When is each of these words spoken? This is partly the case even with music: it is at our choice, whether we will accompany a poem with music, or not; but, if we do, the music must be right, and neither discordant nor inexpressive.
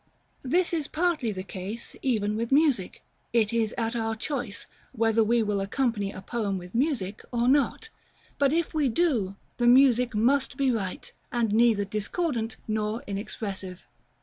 This 0.41 0.73
is 0.73 0.87
partly 0.87 1.31
the 1.31 1.43
case 1.43 1.95
even 2.01 2.35
with 2.35 2.51
music: 2.51 3.03
it 3.33 3.53
is 3.53 3.71
at 3.77 3.95
our 3.95 4.15
choice, 4.15 4.65
whether 4.93 5.23
we 5.23 5.43
will 5.43 5.61
accompany 5.61 6.11
a 6.11 6.23
poem 6.23 6.57
with 6.57 6.73
music, 6.73 7.21
or 7.31 7.47
not; 7.47 7.89
but, 8.39 8.51
if 8.51 8.73
we 8.73 8.89
do, 8.89 9.35
the 9.57 9.67
music 9.67 10.15
must 10.15 10.57
be 10.57 10.71
right, 10.71 11.13
and 11.31 11.53
neither 11.53 11.85
discordant 11.85 12.57
nor 12.67 13.03
inexpressive. 13.05 13.85